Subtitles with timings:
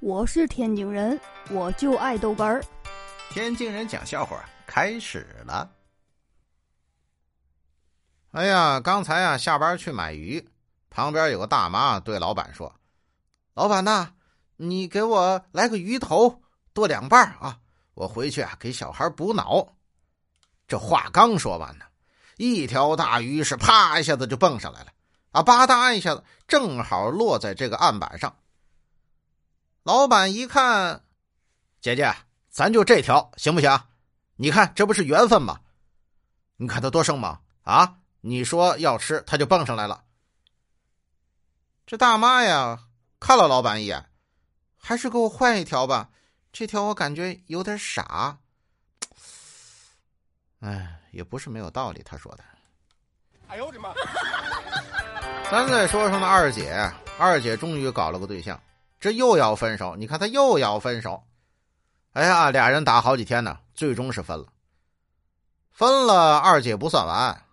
[0.00, 1.20] 我是天津人，
[1.50, 2.64] 我就爱豆干儿。
[3.30, 5.68] 天津人讲笑话开始了。
[8.30, 10.48] 哎呀，刚才啊下班去买鱼，
[10.88, 12.72] 旁边有个大妈对老板说
[13.54, 14.12] ：“老板呐，
[14.56, 16.42] 你给我来个鱼头，
[16.72, 17.58] 剁两半啊，
[17.94, 19.74] 我回去啊给小孩补脑。”
[20.68, 21.84] 这话刚说完呢，
[22.36, 24.92] 一条大鱼是啪一下子就蹦上来了，
[25.32, 28.32] 啊吧嗒一下子，正好落在这个案板上。
[29.88, 31.02] 老板一看，
[31.80, 32.14] 姐姐，
[32.50, 33.84] 咱就这条行不行？
[34.36, 35.60] 你看这不是缘分吗？
[36.58, 37.94] 你看他多生猛啊！
[38.20, 40.04] 你说要吃，他就蹦上来了。
[41.86, 42.80] 这大妈呀，
[43.18, 44.04] 看了老板一眼，
[44.76, 46.10] 还是给我换一条吧。
[46.52, 48.36] 这条我感觉有点傻。
[50.60, 52.44] 哎，也不是没有道理，他说的。
[53.46, 53.94] 哎呦我的妈！
[55.50, 56.78] 咱再说说那二姐，
[57.18, 58.60] 二姐终于搞了个对象。
[59.00, 61.24] 这又要分手，你看他又要分手，
[62.12, 64.46] 哎呀，俩人打好几天呢，最终是分了。
[65.70, 67.44] 分了，二姐不算完，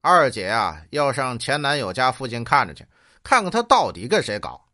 [0.00, 2.86] 二姐啊要上前男友家附近看着去，
[3.24, 4.68] 看看他到底跟谁搞。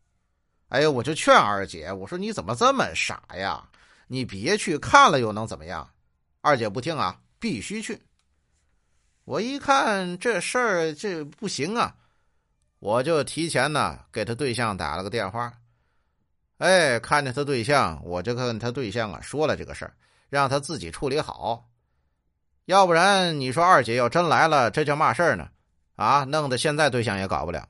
[0.67, 3.67] 哎呀，我就劝二姐，我说你怎么这么傻呀？
[4.07, 5.89] 你别去看了又能怎么样？
[6.41, 8.01] 二姐不听啊，必须去。
[9.25, 11.95] 我一看这事儿这不行啊，
[12.79, 15.53] 我就提前呢给他对象打了个电话。
[16.59, 19.93] 哎，看见他对象，我就跟他对象啊说了这个事儿，
[20.29, 21.65] 让他自己处理好。
[22.65, 25.49] 要不然你说二姐要真来了，这叫嘛事儿呢？
[25.95, 27.67] 啊，弄得现在对象也搞不了。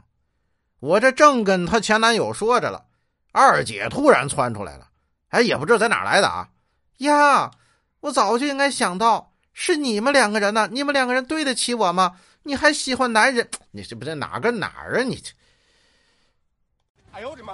[0.79, 2.85] 我这正跟她前男友说着了，
[3.31, 4.89] 二姐突然窜出来了。
[5.29, 6.49] 哎，也不知道在哪来的啊！
[6.97, 7.51] 呀，
[7.99, 10.67] 我早就应该想到是你们两个人呢。
[10.71, 12.19] 你们两个人对得起我吗？
[12.43, 13.47] 你还喜欢男人？
[13.71, 15.03] 你这不在哪跟哪儿啊？
[15.03, 15.31] 你这……
[17.11, 17.53] 哎呦我的妈！